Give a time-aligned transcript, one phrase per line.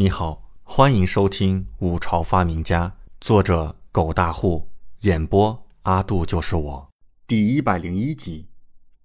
[0.00, 2.88] 你好，欢迎收听《五朝发明家》，
[3.20, 6.90] 作者狗大户，演播阿杜就是我，
[7.26, 8.48] 第一百零一集，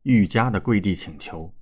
[0.03, 1.53] 玉家的跪地请求。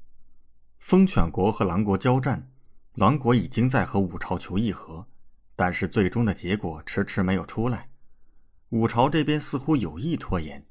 [0.78, 2.48] 风犬国和狼国交战，
[2.94, 5.08] 狼国已经在和五朝求议和，
[5.56, 7.90] 但是最终的结果迟迟没有出来。
[8.70, 10.64] 五朝这边似乎有意拖延。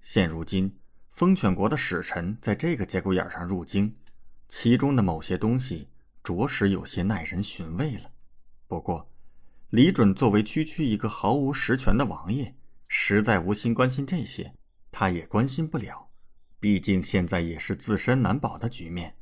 [0.00, 0.76] 现如今，
[1.08, 3.96] 风犬国的使臣在这个节骨眼上入京，
[4.48, 5.88] 其中的某些东西。
[6.26, 8.10] 着实有些耐人寻味了。
[8.66, 9.08] 不过，
[9.70, 12.52] 李准作为区区一个毫无实权的王爷，
[12.88, 14.52] 实在无心关心这些。
[14.90, 16.10] 他也关心不了，
[16.58, 19.16] 毕竟现在也是自身难保的局面，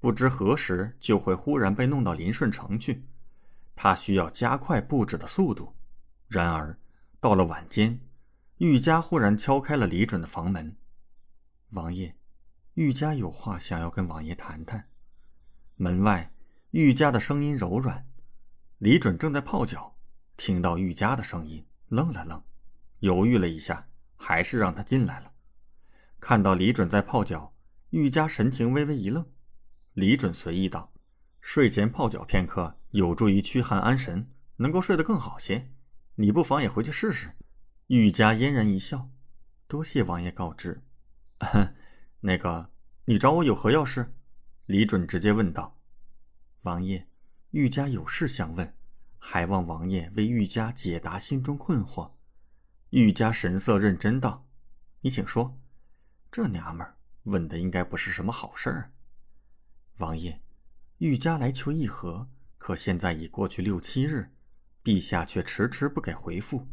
[0.00, 3.02] 不知何时就会忽然被弄到临顺城去。
[3.74, 5.74] 他需要加快布置的速度。
[6.28, 6.78] 然而，
[7.20, 7.98] 到了晚间，
[8.58, 10.76] 玉家忽然敲开了李准的房门。
[11.70, 12.14] 王爷，
[12.74, 14.86] 玉家有话想要跟王爷谈谈。
[15.76, 16.33] 门外。
[16.74, 18.04] 玉家的声音柔软，
[18.78, 19.96] 李准正在泡脚，
[20.36, 22.42] 听到玉家的声音，愣了愣，
[22.98, 25.30] 犹豫了一下，还是让他进来了。
[26.18, 27.54] 看到李准在泡脚，
[27.90, 29.24] 玉家神情微微一愣。
[29.92, 30.92] 李准随意道
[31.40, 35.70] ：“睡前泡脚片刻，有助于驱寒安神，能够睡得更好些。
[36.16, 37.36] 你不妨也回去试试。”
[37.86, 39.08] 玉家嫣然一笑
[39.68, 40.82] ：“多谢王爷告知。
[42.18, 42.72] 那个，
[43.04, 44.12] 你找我有何要事？”
[44.66, 45.73] 李准直接问道。
[46.64, 47.06] 王爷，
[47.50, 48.74] 玉家有事相问，
[49.18, 52.12] 还望王爷为玉家解答心中困惑。
[52.88, 54.46] 玉家神色认真道
[55.02, 55.60] ：“你请说。”
[56.32, 58.92] 这娘们儿问的应该不是什么好事儿。
[59.98, 60.40] 王爷，
[60.96, 64.30] 玉家来求议和，可现在已过去六七日，
[64.82, 66.66] 陛下却迟迟不给回复，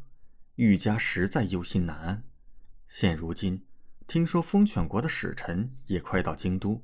[0.56, 2.24] 玉家实在忧心难安。
[2.88, 3.66] 现如今，
[4.08, 6.82] 听说风犬国的使臣也快到京都，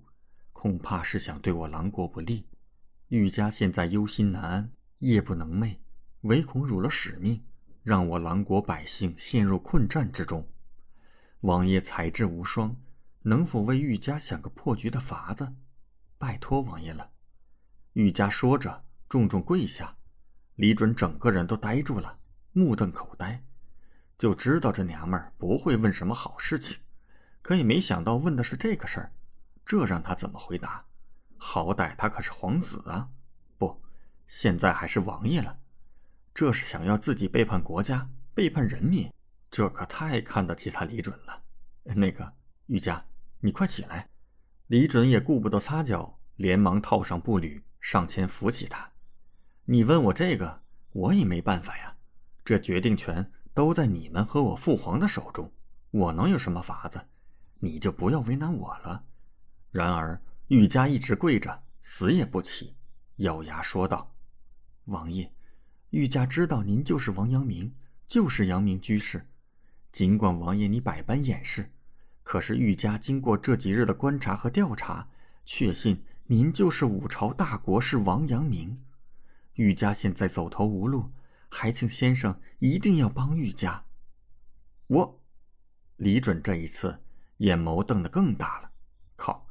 [0.52, 2.46] 恐怕是想对我狼国不利。
[3.10, 5.78] 玉家现在忧心难安，夜不能寐，
[6.22, 7.42] 唯恐辱了使命，
[7.82, 10.46] 让我狼国百姓陷入困战之中。
[11.40, 12.76] 王爷才智无双，
[13.22, 15.54] 能否为玉家想个破局的法子？
[16.18, 17.12] 拜托王爷了。
[17.94, 19.96] 玉家说着，重重跪下。
[20.56, 22.20] 李准整个人都呆住了，
[22.52, 23.42] 目瞪口呆，
[24.18, 26.78] 就知道这娘们儿不会问什么好事情，
[27.42, 29.14] 可也没想到问的是这个事儿，
[29.64, 30.84] 这让他怎么回答？
[31.38, 33.10] 好歹他可是皇子啊，
[33.58, 33.82] 不，
[34.26, 35.60] 现在还是王爷了。
[36.34, 39.12] 这是想要自己背叛国家、背叛人民，
[39.50, 41.42] 这可太看得起他李准了。
[41.84, 42.34] 那个
[42.68, 43.06] 玉家，
[43.40, 44.10] 你快起来！
[44.68, 48.92] 李准也顾不得擦脚，连忙套上步履，上前扶起他。
[49.66, 50.62] 你问我这个，
[50.92, 51.96] 我也没办法呀。
[52.46, 55.52] 这决定权都在你们和我父皇的手中，
[55.92, 57.08] 我能有什么法子？
[57.60, 59.06] 你就不要为难我了。
[59.72, 60.22] 然而。
[60.48, 62.78] 玉家一直跪着，死也不起，
[63.18, 64.16] 咬牙说道
[64.86, 65.34] ：“王爷，
[65.90, 67.76] 玉家知道您就是王阳明，
[68.08, 69.28] 就是阳明居士。
[69.92, 71.74] 尽管王爷你百般掩饰，
[72.24, 75.10] 可是玉家经过这几日的观察和调查，
[75.46, 78.86] 确信您就是五朝大国士王阳明。
[79.56, 81.12] 玉家现在走投无路，
[81.50, 83.84] 还请先生一定要帮玉家。”
[84.88, 85.22] 我，
[85.98, 87.04] 李准这一次
[87.40, 88.72] 眼眸瞪得更大了，
[89.18, 89.47] 靠！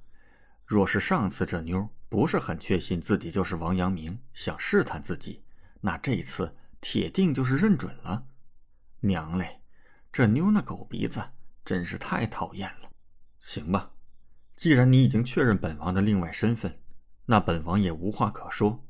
[0.66, 5.44] 若是上次这妞不是很确信自己就是王阳明，想试探自己，
[5.80, 8.26] 那这次铁定就是认准了。
[9.00, 9.60] 娘嘞，
[10.10, 11.22] 这妞那狗鼻子
[11.64, 12.90] 真是太讨厌了。
[13.38, 13.92] 行吧，
[14.56, 16.80] 既然你已经确认本王的另外身份，
[17.26, 18.84] 那本王也无话可说。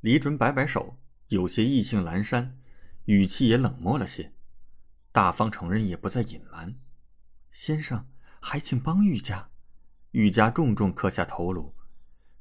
[0.00, 2.58] 李准摆摆手，有些意兴阑珊，
[3.04, 4.32] 语气也冷漠了些，
[5.12, 6.74] 大方承认也不再隐瞒。
[7.52, 8.08] 先生，
[8.40, 9.51] 还请帮玉家。
[10.12, 11.74] 玉家重重磕下头颅，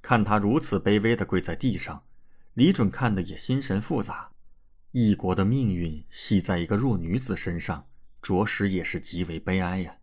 [0.02, 2.04] 看他如此卑微的跪在地上，
[2.54, 4.32] 李准看的也心神复杂。
[4.92, 7.88] 一国的命运系在一个弱女子身上，
[8.22, 9.96] 着实也是极为悲哀呀。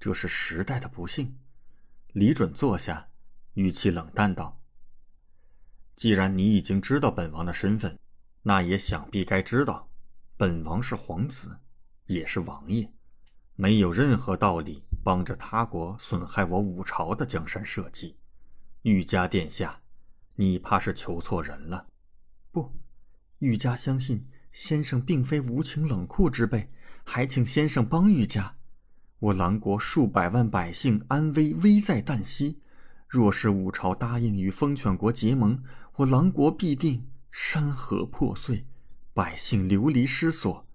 [0.00, 1.36] 这是时代的不幸。
[2.12, 3.08] 李准坐下，
[3.52, 4.58] 语气冷淡道
[5.94, 7.98] ：“既然你已经知道本王的身份，
[8.42, 9.90] 那也想必该知道，
[10.38, 11.58] 本王是皇子，
[12.06, 12.90] 也是王爷，
[13.54, 18.16] 没有任何道理。”帮着他国损害我五朝的江山社稷，
[18.82, 19.80] 玉家殿下，
[20.34, 21.86] 你怕是求错人了。
[22.50, 22.72] 不，
[23.38, 26.72] 玉家相信先生并非无情冷酷之辈，
[27.04, 28.56] 还请先生帮玉家。
[29.20, 32.60] 我狼国数百万百姓安危危在旦夕，
[33.06, 35.62] 若是五朝答应与风犬国结盟，
[35.98, 38.66] 我狼国必定山河破碎，
[39.14, 40.65] 百姓流离失所。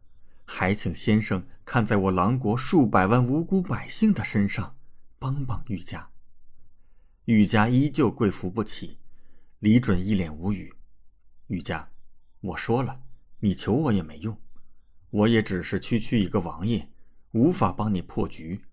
[0.53, 4.75] 还请先生看在我狼国数百万无辜百姓的身上，
[5.17, 6.11] 帮帮玉家。
[7.23, 8.97] 玉家依旧跪伏不起，
[9.59, 10.73] 李准一脸无语。
[11.47, 11.89] 玉家，
[12.41, 13.01] 我说了，
[13.39, 14.37] 你求我也没用，
[15.09, 16.89] 我也只是区区一个王爷，
[17.31, 18.65] 无法帮你破局。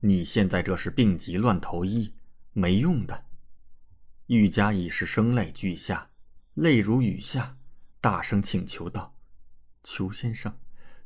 [0.00, 2.14] 你现在这是病急乱投医，
[2.54, 3.26] 没用的。
[4.28, 6.10] 玉家已是声泪俱下，
[6.54, 7.58] 泪如雨下，
[8.00, 9.14] 大声请求道
[9.84, 10.56] ：“求先生，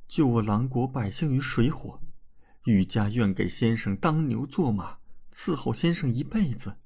[0.08, 2.00] 救我狼国百姓于水火！
[2.64, 4.98] 玉家愿给先生当牛做马，
[5.32, 6.76] 伺候先生一辈子。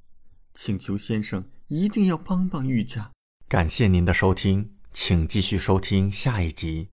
[0.55, 3.12] 请求先生一定要帮帮玉家。”
[3.49, 6.88] 感谢您的收听，请继续收听下一集。